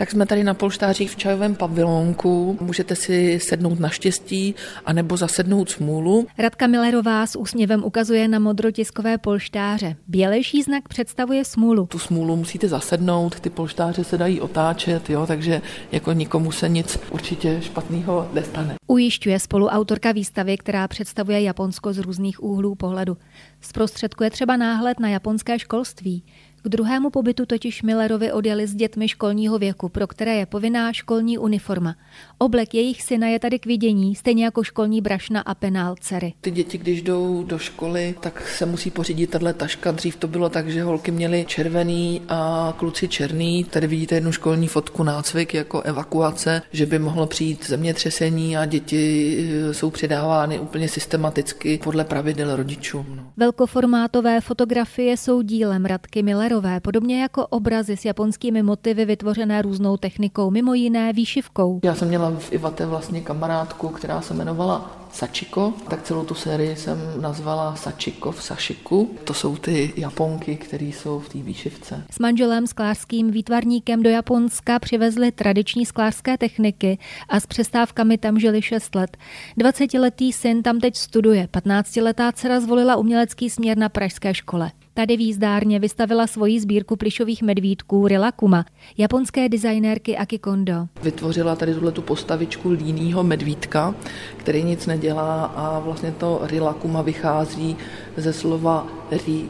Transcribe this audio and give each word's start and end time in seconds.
Tak 0.00 0.10
jsme 0.10 0.26
tady 0.26 0.44
na 0.44 0.54
polštářích 0.54 1.10
v 1.10 1.16
čajovém 1.16 1.54
pavilonku. 1.54 2.58
Můžete 2.60 2.96
si 2.96 3.40
sednout 3.40 3.80
na 3.80 3.88
štěstí, 3.88 4.54
anebo 4.86 5.16
zasednout 5.16 5.70
smůlu. 5.70 6.26
Radka 6.38 6.66
Millerová 6.66 7.26
s 7.26 7.38
úsměvem 7.38 7.84
ukazuje 7.84 8.28
na 8.28 8.38
modrotiskové 8.38 9.18
polštáře. 9.18 9.96
Bělejší 10.08 10.62
znak 10.62 10.88
představuje 10.88 11.44
smůlu. 11.44 11.86
Tu 11.86 11.98
smůlu 11.98 12.36
musíte 12.36 12.68
zasednout, 12.68 13.40
ty 13.40 13.50
polštáře 13.50 14.04
se 14.04 14.18
dají 14.18 14.40
otáčet, 14.40 15.10
jo, 15.10 15.26
takže 15.26 15.62
jako 15.92 16.12
nikomu 16.12 16.52
se 16.52 16.68
nic 16.68 16.98
určitě 17.10 17.58
špatného 17.62 18.28
nestane. 18.32 18.74
Ujišťuje 18.86 19.40
spoluautorka 19.40 20.12
výstavy, 20.12 20.56
která 20.56 20.88
představuje 20.88 21.42
Japonsko 21.42 21.92
z 21.92 21.98
různých 21.98 22.42
úhlů 22.42 22.74
pohledu. 22.74 23.16
Zprostředkuje 23.60 24.30
třeba 24.30 24.56
náhled 24.56 25.00
na 25.00 25.08
japonské 25.08 25.58
školství. 25.58 26.22
K 26.62 26.68
druhému 26.68 27.10
pobytu 27.10 27.46
totiž 27.46 27.82
Millerovi 27.82 28.32
odjeli 28.32 28.66
s 28.66 28.74
dětmi 28.74 29.08
školního 29.08 29.58
věku, 29.58 29.88
pro 29.88 30.06
které 30.06 30.34
je 30.34 30.46
povinná 30.46 30.92
školní 30.92 31.38
uniforma. 31.38 31.96
Oblek 32.38 32.74
jejich 32.74 33.02
syna 33.02 33.28
je 33.28 33.38
tady 33.38 33.58
k 33.58 33.66
vidění, 33.66 34.14
stejně 34.14 34.44
jako 34.44 34.62
školní 34.62 35.00
brašna 35.00 35.40
a 35.40 35.54
penál 35.54 35.94
dcery. 36.00 36.32
Ty 36.40 36.50
děti, 36.50 36.78
když 36.78 37.02
jdou 37.02 37.44
do 37.44 37.58
školy, 37.58 38.14
tak 38.20 38.48
se 38.48 38.66
musí 38.66 38.90
pořídit 38.90 39.30
tahle 39.30 39.54
taška. 39.54 39.90
Dřív 39.90 40.16
to 40.16 40.28
bylo 40.28 40.48
tak, 40.48 40.68
že 40.68 40.82
holky 40.82 41.10
měly 41.10 41.44
červený 41.48 42.22
a 42.28 42.74
kluci 42.76 43.08
černý. 43.08 43.64
Tady 43.64 43.86
vidíte 43.86 44.14
jednu 44.14 44.32
školní 44.32 44.68
fotku 44.68 45.02
nácvik 45.02 45.54
jako 45.54 45.80
evakuace, 45.80 46.62
že 46.72 46.86
by 46.86 46.98
mohlo 46.98 47.26
přijít 47.26 47.66
zemětřesení 47.66 48.56
a 48.56 48.66
děti 48.66 49.36
e, 49.70 49.74
jsou 49.74 49.90
předávány 49.90 50.58
úplně 50.58 50.88
systematicky 50.88 51.80
podle 51.84 52.04
pravidel 52.04 52.56
rodičů. 52.56 53.06
No. 53.16 53.32
Velkoformátové 53.36 54.40
fotografie 54.40 55.16
jsou 55.16 55.42
dílem 55.42 55.84
Radky 55.84 56.22
Miller 56.22 56.49
Millerové, 56.50 56.80
podobně 56.80 57.22
jako 57.22 57.46
obrazy 57.46 57.96
s 57.96 58.04
japonskými 58.04 58.62
motivy 58.62 59.04
vytvořené 59.04 59.62
různou 59.62 59.96
technikou, 59.96 60.50
mimo 60.50 60.74
jiné 60.74 61.12
výšivkou. 61.12 61.80
Já 61.84 61.94
jsem 61.94 62.08
měla 62.08 62.30
v 62.38 62.52
Ivate 62.52 62.86
vlastně 62.86 63.20
kamarádku, 63.20 63.88
která 63.88 64.20
se 64.20 64.34
jmenovala 64.34 64.96
Sachiko, 65.12 65.72
tak 65.88 66.02
celou 66.02 66.24
tu 66.24 66.34
sérii 66.34 66.76
jsem 66.76 66.98
nazvala 67.20 67.76
Sachiko 67.76 68.32
v 68.32 68.42
Sašiku. 68.42 69.16
To 69.24 69.34
jsou 69.34 69.56
ty 69.56 69.92
Japonky, 69.96 70.56
které 70.56 70.84
jsou 70.84 71.18
v 71.18 71.28
té 71.28 71.38
výšivce. 71.38 72.04
S 72.10 72.18
manželem 72.18 72.66
sklářským 72.66 73.30
výtvarníkem 73.30 74.02
do 74.02 74.10
Japonska 74.10 74.78
přivezli 74.78 75.32
tradiční 75.32 75.86
sklářské 75.86 76.38
techniky 76.38 76.98
a 77.28 77.40
s 77.40 77.46
přestávkami 77.46 78.18
tam 78.18 78.40
žili 78.40 78.62
6 78.62 78.94
let. 78.94 79.16
20-letý 79.58 80.32
syn 80.32 80.62
tam 80.62 80.80
teď 80.80 80.96
studuje, 80.96 81.48
15-letá 81.52 82.32
dcera 82.32 82.60
zvolila 82.60 82.96
umělecký 82.96 83.50
směr 83.50 83.78
na 83.78 83.88
pražské 83.88 84.34
škole. 84.34 84.70
Tady 85.00 85.16
v 85.16 85.20
jízdárně 85.20 85.78
vystavila 85.78 86.26
svoji 86.26 86.60
sbírku 86.60 86.96
plišových 86.96 87.42
medvídků 87.42 88.08
Rilakuma, 88.08 88.64
japonské 88.98 89.48
designérky 89.48 90.16
Aki 90.16 90.38
Kondo. 90.38 90.86
Vytvořila 91.02 91.56
tady 91.56 91.74
tuhle 91.74 91.92
tu 91.92 92.02
postavičku 92.02 92.70
líného 92.70 93.22
medvídka, 93.22 93.94
který 94.36 94.62
nic 94.62 94.86
nedělá 94.86 95.44
a 95.44 95.78
vlastně 95.78 96.12
to 96.12 96.40
Rilakuma 96.42 97.02
vychází 97.02 97.76
ze 98.16 98.32
slova 98.32 98.86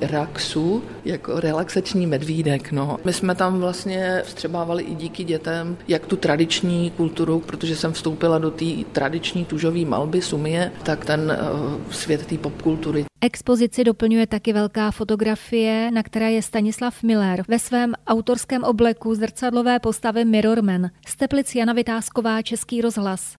Riraxu, 0.00 0.82
jako 1.04 1.40
relaxační 1.40 2.06
medvídek. 2.06 2.72
No. 2.72 2.98
My 3.04 3.12
jsme 3.12 3.34
tam 3.34 3.60
vlastně 3.60 4.22
vstřebávali 4.24 4.82
i 4.82 4.94
díky 4.94 5.24
dětem, 5.24 5.76
jak 5.88 6.06
tu 6.06 6.16
tradiční 6.16 6.90
kulturu, 6.90 7.40
protože 7.40 7.76
jsem 7.76 7.92
vstoupila 7.92 8.38
do 8.38 8.50
té 8.50 8.64
tradiční 8.92 9.44
tužové 9.44 9.84
malby 9.84 10.22
Sumie, 10.22 10.72
tak 10.82 11.04
ten 11.04 11.20
uh, 11.20 11.92
svět 11.92 12.26
té 12.26 12.38
popkultury. 12.38 13.04
Expozici 13.26 13.84
doplňuje 13.84 14.26
taky 14.26 14.52
velká 14.52 14.90
fotografie, 14.90 15.90
na 15.90 16.02
které 16.02 16.32
je 16.32 16.42
Stanislav 16.42 17.02
Miller 17.02 17.44
ve 17.48 17.58
svém 17.58 17.94
autorském 18.06 18.64
obleku 18.64 19.14
zrcadlové 19.14 19.78
postavy 19.80 20.24
Mirrorman. 20.24 20.90
Z 21.06 21.16
Teplic 21.16 21.54
Jana 21.54 21.72
Vytázková, 21.72 22.42
Český 22.42 22.80
rozhlas. 22.80 23.34